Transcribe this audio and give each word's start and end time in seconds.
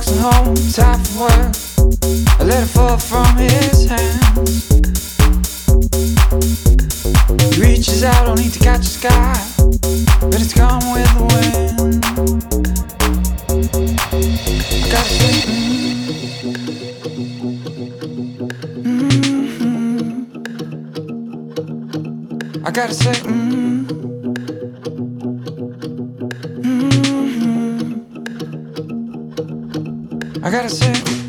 works 0.00 0.18
home, 0.18 0.54
time 0.72 0.98
for 1.04 1.20
work. 1.24 1.52
A 2.40 2.44
letter 2.44 2.62
it 2.62 2.68
fall 2.68 2.96
from 2.96 3.36
his 3.36 3.86
hands. 3.86 4.68
He 7.54 7.60
reaches 7.60 8.02
out, 8.04 8.26
only 8.28 8.48
to 8.48 8.58
catch 8.58 8.80
the 8.80 8.86
sky, 8.86 9.36
but 10.20 10.40
it's 10.40 10.54
gone 10.54 10.80
with 10.94 11.14
the 11.16 11.24
wind. 11.30 11.80
I 14.84 14.88
gotta 14.90 15.10
think. 15.18 15.44
Mm-hmm. 19.34 20.26
I 22.66 22.70
gotta 22.70 22.94
say. 22.94 23.14
hmm. 23.20 23.69
I 30.50 30.52
gotta 30.52 30.68
say. 30.68 31.19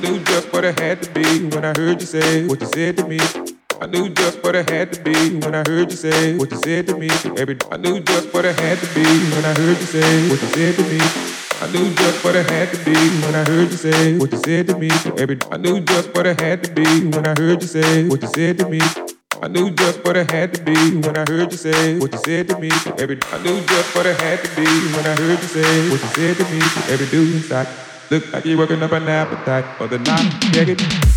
Knew 0.00 0.18
just 0.24 0.52
what 0.52 0.64
it 0.64 0.78
had 0.78 1.02
to 1.02 1.10
be 1.10 1.44
when 1.44 1.64
I 1.64 1.74
heard 1.76 2.00
you 2.00 2.06
say 2.06 2.46
what 2.46 2.60
you 2.60 2.66
said 2.68 2.96
to 2.96 3.06
me. 3.06 3.18
I 3.80 3.86
knew 3.86 4.08
just 4.08 4.42
what 4.42 4.54
it 4.54 4.68
had 4.70 4.92
to 4.94 5.02
be 5.02 5.36
when 5.38 5.54
I 5.54 5.62
heard 5.68 5.90
you 5.90 5.96
say 5.96 6.36
what 6.36 6.50
you 6.50 6.56
said 6.58 6.86
to 6.86 6.96
me. 6.96 7.08
Every 7.36 7.56
I 7.70 7.76
knew 7.76 8.00
just 8.00 8.32
what 8.32 8.44
it 8.44 8.58
had 8.58 8.78
to 8.78 8.86
be 8.94 9.04
when 9.04 9.44
I 9.44 9.52
heard 9.52 9.78
you 9.78 9.86
say 9.86 10.28
what 10.30 10.40
you 10.40 10.48
said 10.48 10.76
to 10.76 10.82
me. 10.84 11.00
I 11.60 11.66
knew 11.72 11.92
just 11.94 12.24
what 12.24 12.36
it 12.36 12.48
had 12.48 12.72
to 12.72 12.84
be 12.84 12.94
when 12.94 13.34
I 13.34 13.44
heard 13.44 13.70
you 13.70 13.76
say 13.76 14.18
what 14.18 14.32
you 14.32 14.38
said 14.38 14.66
to 14.68 14.78
me. 14.78 14.90
Every 15.18 15.38
I 15.50 15.56
knew 15.58 15.80
just 15.80 16.14
what 16.14 16.26
it 16.26 16.40
had 16.40 16.64
to 16.64 16.72
be 16.72 17.06
when 17.06 17.26
I 17.26 17.34
heard 17.38 17.60
you 17.60 17.68
say 17.68 18.08
what 18.08 18.22
you 18.22 18.28
said 18.28 18.58
to 18.58 18.68
me. 18.68 18.80
I 19.42 19.48
knew 19.48 19.70
just 19.70 20.04
what 20.04 20.16
it 20.16 20.30
had 20.30 20.54
to 20.54 20.62
be 20.62 20.96
when 20.96 21.16
I 21.16 21.24
heard 21.28 21.52
you 21.52 21.58
say 21.58 21.98
what 21.98 22.12
you 22.12 22.18
said 22.24 22.48
to 22.48 22.58
me. 22.58 22.70
Every 22.98 23.18
I 23.32 23.42
knew 23.42 23.60
just 23.60 23.94
what 23.94 24.06
it 24.06 24.18
had 24.20 24.44
to 24.44 24.56
be 24.56 24.64
when 24.64 25.06
I 25.06 25.14
heard 25.20 25.40
you 25.42 25.48
say 25.48 25.90
what 25.90 26.00
you 26.00 26.08
said 26.16 26.36
to 26.38 26.44
me. 26.52 26.60
Every 26.88 27.06
dude 27.06 27.34
inside 27.34 27.89
look 28.10 28.32
like 28.32 28.44
you're 28.44 28.58
working 28.58 28.82
up 28.82 28.92
an 28.92 29.08
appetite 29.08 29.64
for 29.78 29.86
the 29.86 29.98
night. 29.98 31.09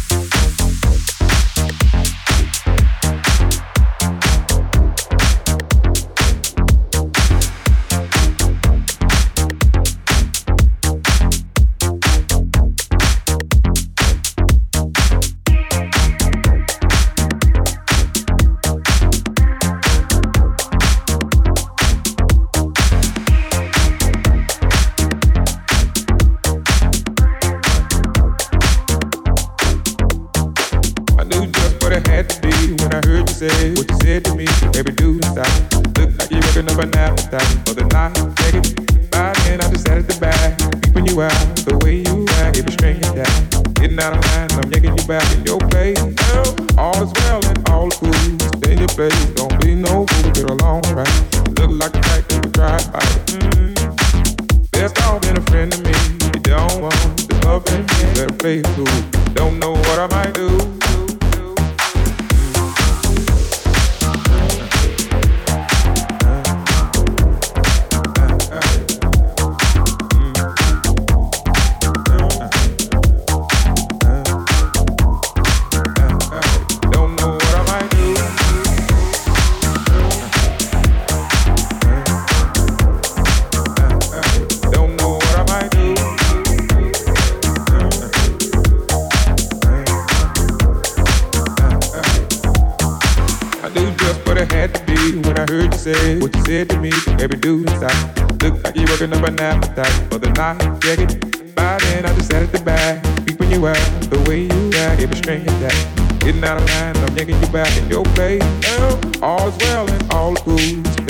laughed 99.78 100.14
for 100.14 100.20
the 100.20 100.30
night. 100.32 100.62
Yeah, 100.86 100.96
get 100.96 101.56
by 101.56 101.78
then, 101.80 102.06
I 102.06 102.14
just 102.16 102.30
sat 102.30 102.44
at 102.44 102.52
the 102.52 102.62
back, 102.64 103.04
peeping 103.26 103.52
you 103.52 103.68
out 103.68 103.78
the 104.10 104.20
way 104.28 104.44
you 104.44 104.72
act. 104.76 105.02
Every 105.02 105.16
string 105.16 105.42
is 105.42 105.60
that 105.62 106.20
getting 106.20 106.44
out 106.44 106.62
of 106.62 106.68
line, 106.70 106.98
I'm 106.98 107.18
yanking 107.18 107.40
you 107.40 107.48
back 107.48 107.76
in 107.78 107.90
your 107.90 108.04
place. 108.16 108.42
Now, 108.62 109.00
all 109.22 109.48
is 109.48 109.58
well 109.58 109.90
and 109.90 110.12
all 110.12 110.34
is 110.34 110.42
cool. 110.42 110.60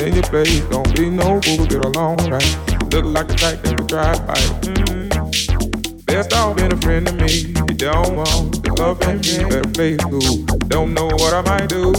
In 0.03 0.13
your 0.13 0.23
place, 0.23 0.59
don't 0.69 0.95
be 0.95 1.09
no 1.09 1.39
fool, 1.41 1.65
get 1.65 1.85
along 1.85 2.17
right. 2.29 2.57
Look 2.91 3.05
like 3.05 3.29
a 3.31 3.35
type 3.35 3.61
that 3.61 3.79
would 3.79 3.87
drive 3.87 4.25
by. 4.27 4.33
Mm. 4.33 6.05
Best 6.05 6.33
off 6.33 6.57
been 6.57 6.71
a 6.71 6.77
friend 6.77 7.07
to 7.07 7.13
me. 7.13 7.53
You 7.67 7.75
don't 7.75 8.15
want 8.15 8.63
the 8.63 8.73
love 8.77 9.01
and 9.03 9.19
me, 9.25 9.43
better 9.49 9.69
play 9.69 9.97
cool. 9.97 10.45
Don't 10.67 10.93
know 10.93 11.07
what 11.07 11.33
I 11.33 11.41
might 11.41 11.69
do. 11.69 11.93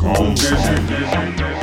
Come 0.00 0.36
visit, 0.36 0.78
visit, 0.88 1.36
visit. 1.36 1.55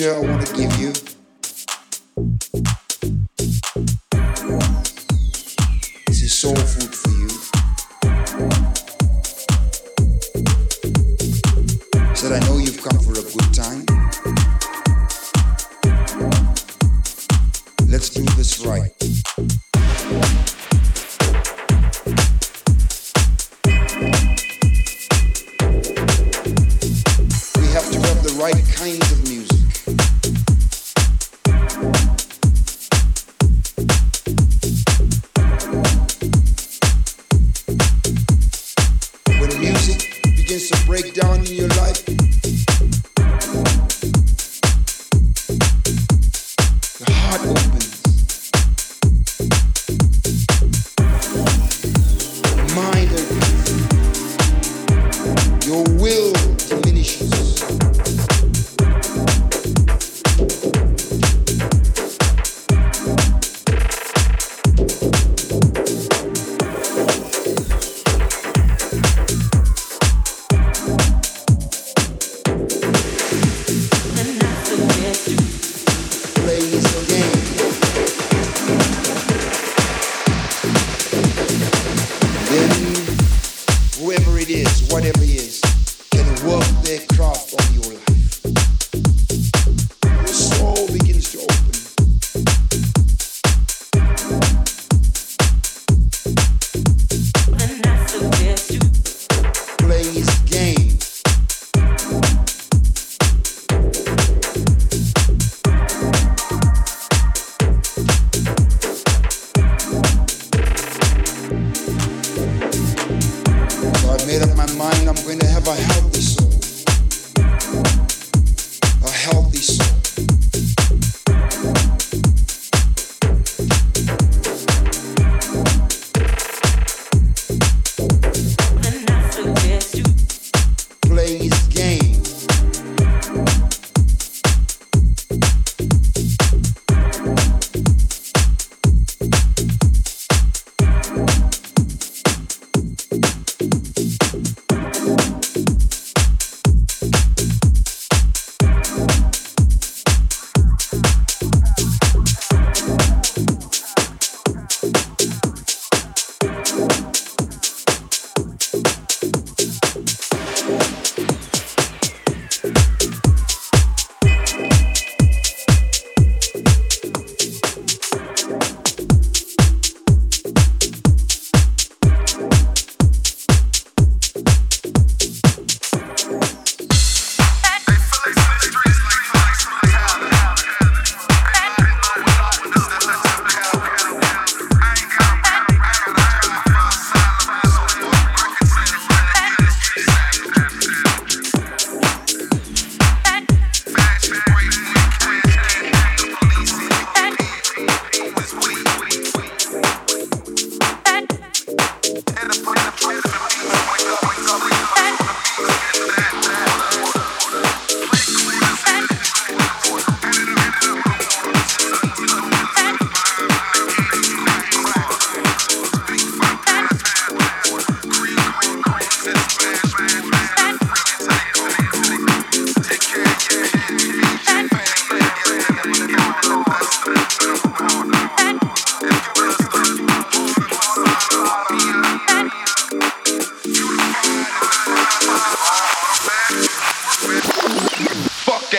First 0.00 0.16
I 0.16 0.18
want 0.18 0.46
to 0.46 0.54
give 0.54 0.69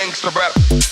gangster 0.01 0.31
rap. 0.31 0.90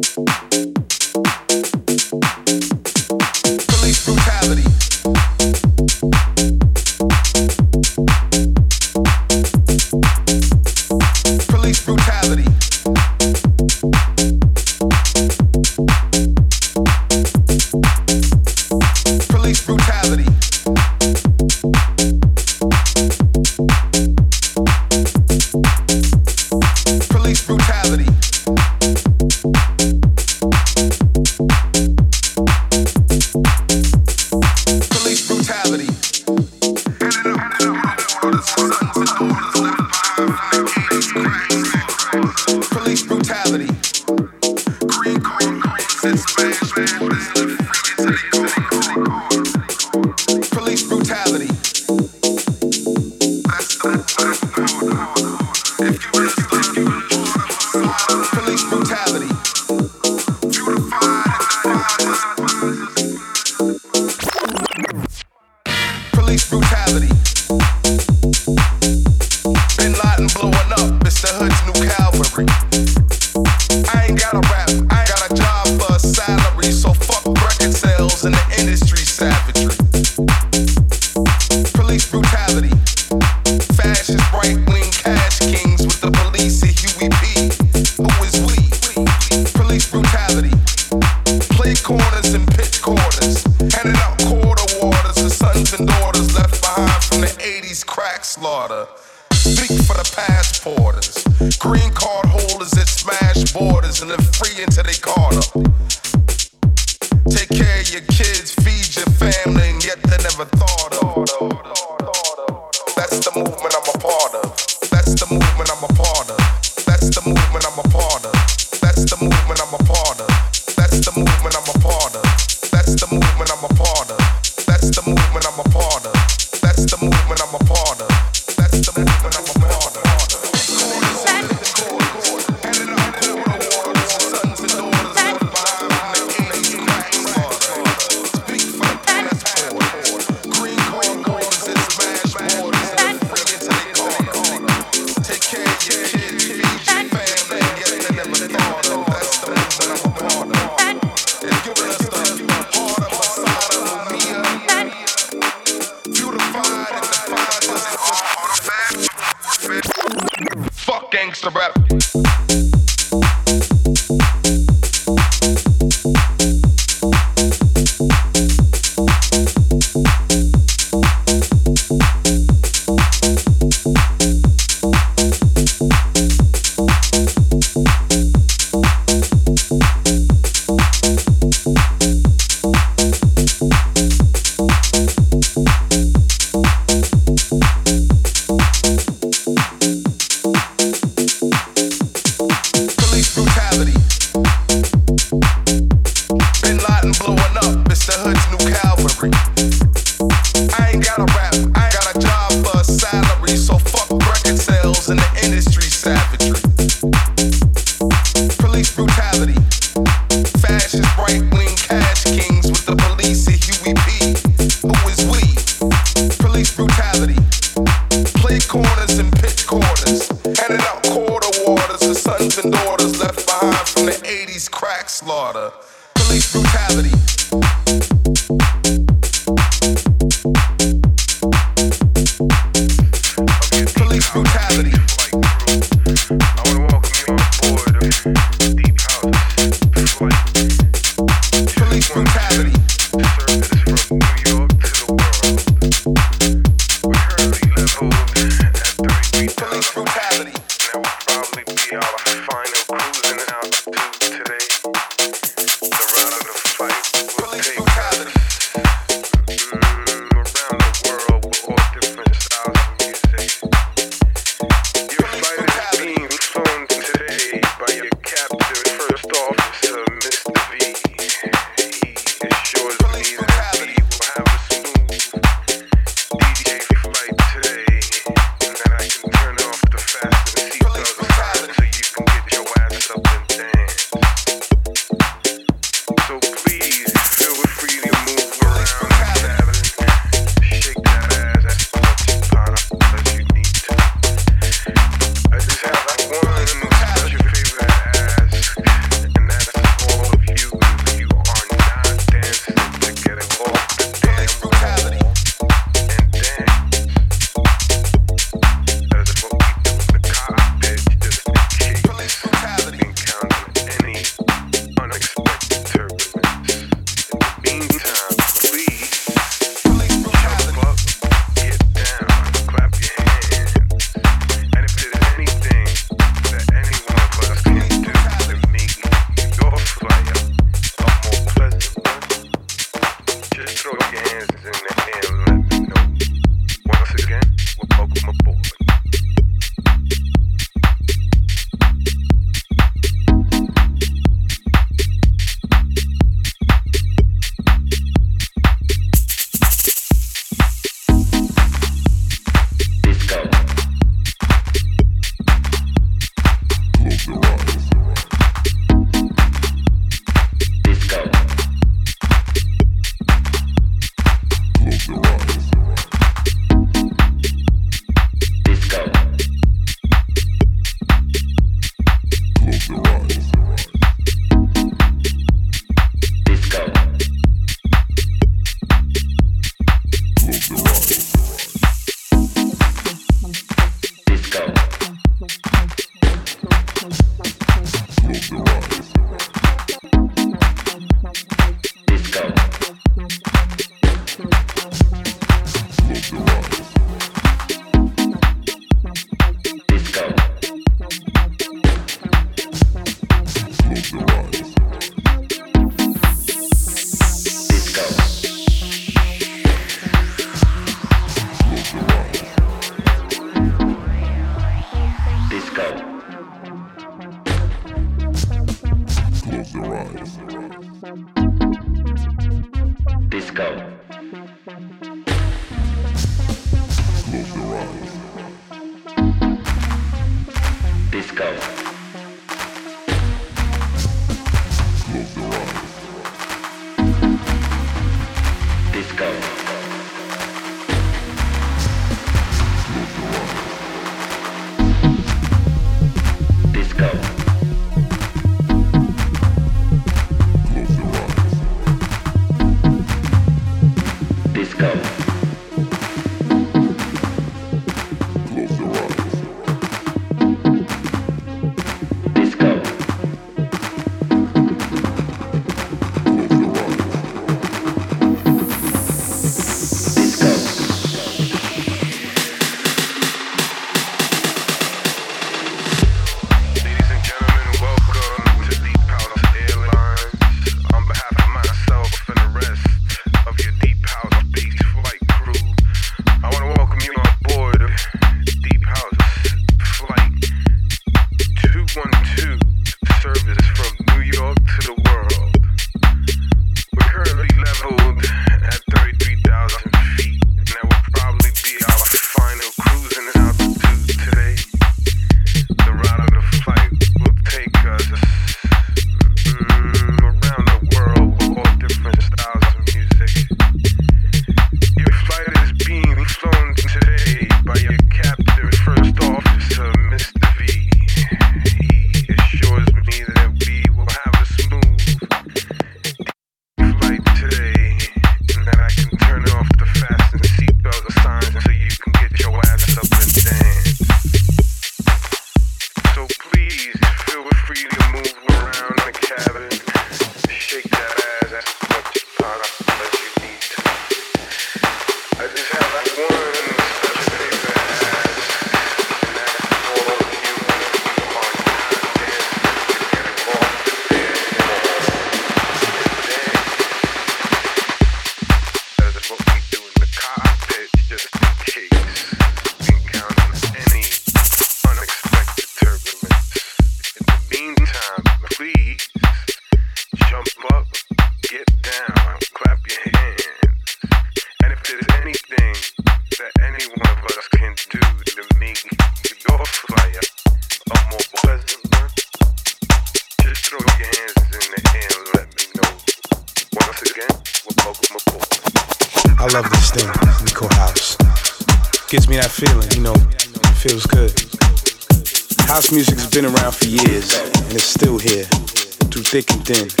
Yeah. 599.71 600.00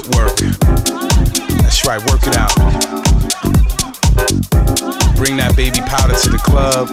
footwork. 0.00 0.36
That's 1.62 1.86
right, 1.86 2.00
work 2.10 2.20
it 2.26 2.36
out. 2.36 2.54
Bring 5.16 5.38
that 5.38 5.54
baby 5.56 5.80
powder 5.80 6.14
to 6.14 6.28
the 6.28 6.38
club. 6.38 6.88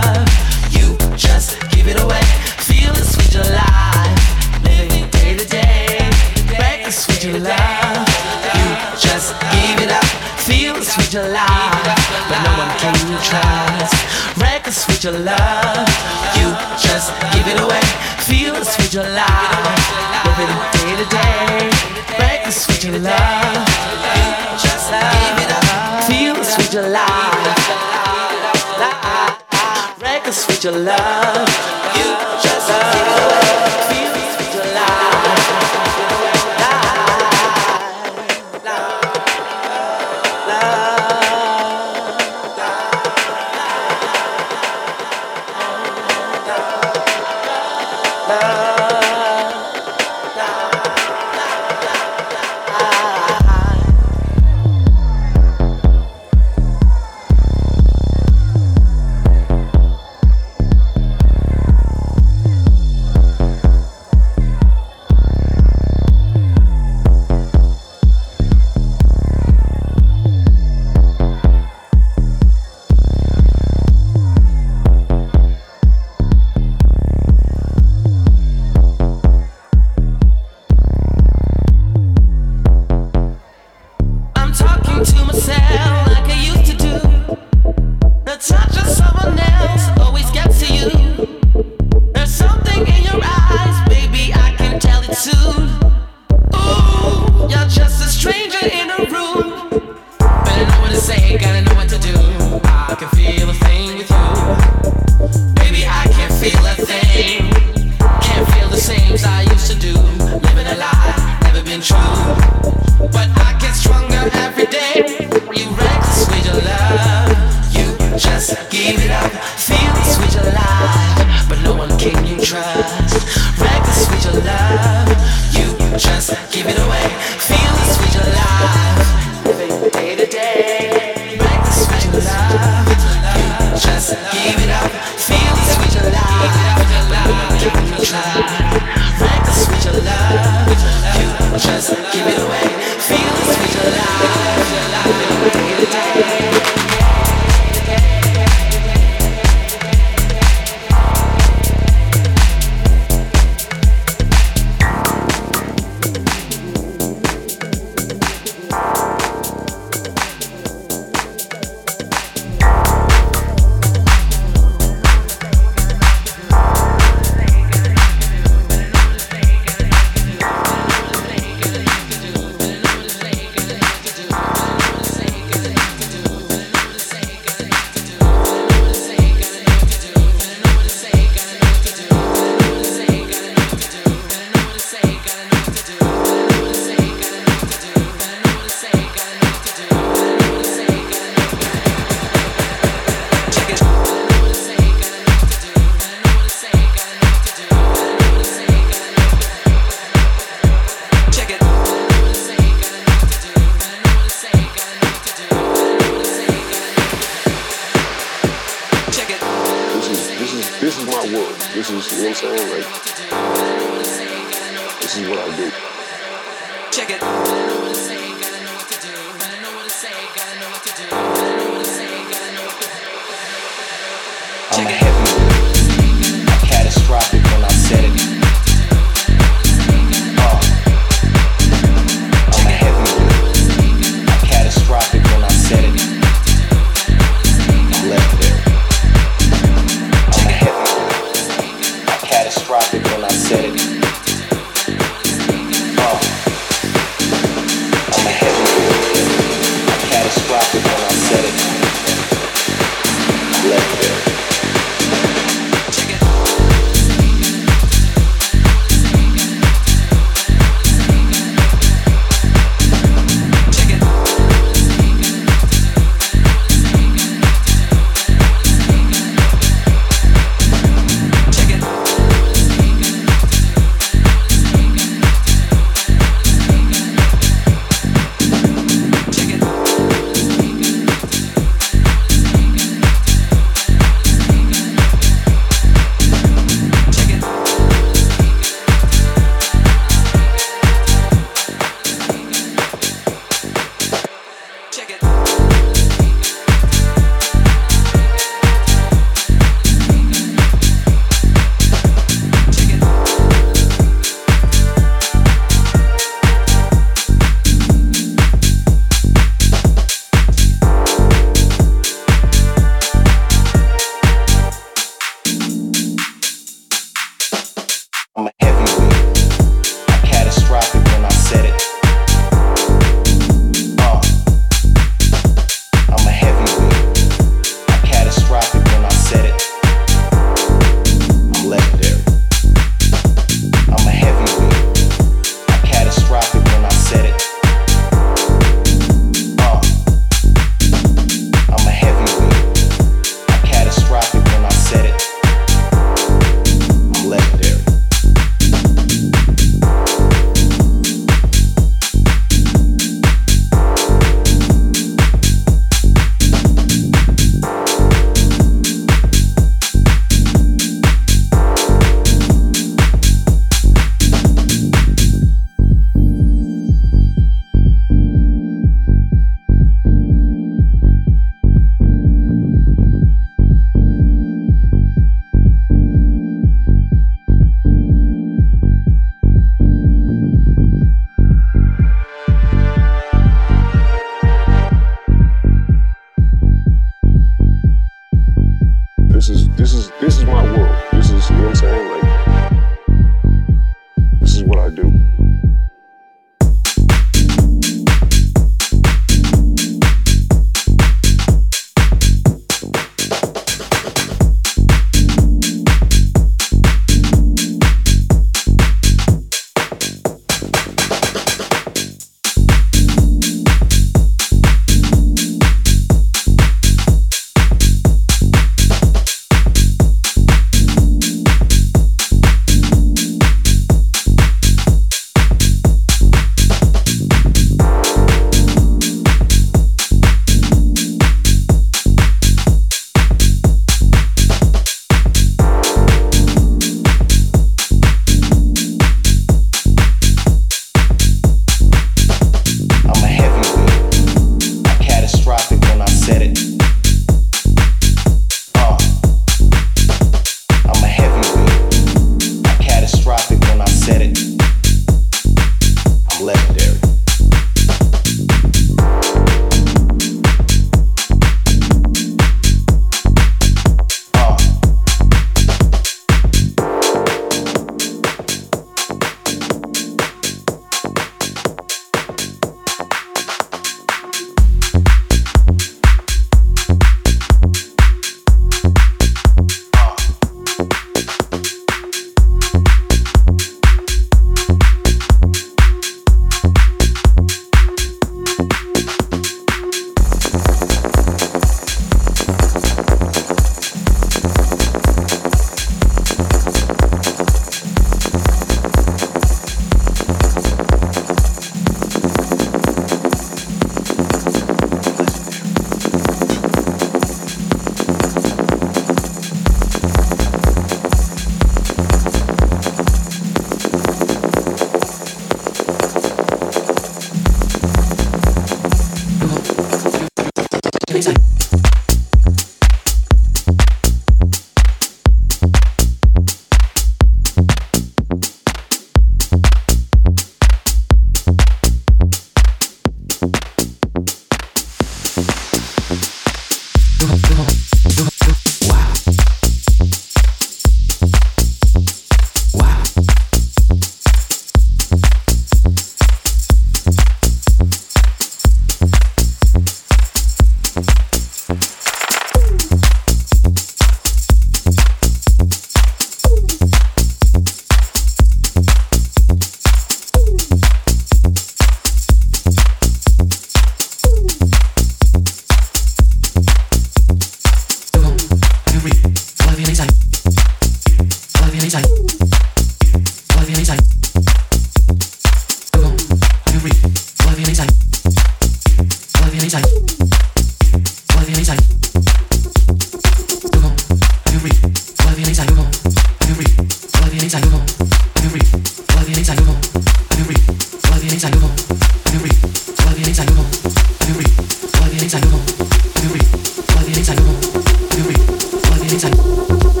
Wow. 599.11 600.00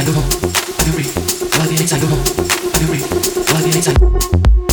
inside 0.00 0.14
the 0.14 0.20
hole. 0.20 0.30
Every 0.88 1.04
plug 1.50 1.68
in 1.68 1.80
inside 1.82 2.00
the 2.00 2.06
hole. 2.06 2.20
Every 2.80 3.44
plug 3.44 3.64
in 3.64 3.76
inside. 3.76 4.69